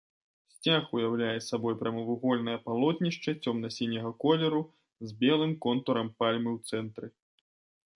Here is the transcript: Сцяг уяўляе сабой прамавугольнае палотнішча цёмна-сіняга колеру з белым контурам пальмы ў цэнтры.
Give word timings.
Сцяг 0.53 0.87
уяўляе 0.99 1.35
сабой 1.49 1.75
прамавугольнае 1.81 2.57
палотнішча 2.71 3.37
цёмна-сіняга 3.45 4.11
колеру 4.27 4.67
з 5.11 5.19
белым 5.25 5.57
контурам 5.69 6.07
пальмы 6.23 6.49
ў 6.59 6.71
цэнтры. 6.71 7.07